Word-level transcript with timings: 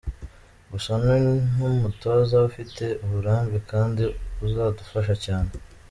Gusa 0.71 0.91
ni 1.03 1.17
n’umutoza 1.57 2.35
ufite 2.49 2.83
uburambe 3.03 3.57
kandi 3.71 4.03
azadufasha 4.45 5.15
cyane. 5.27 5.51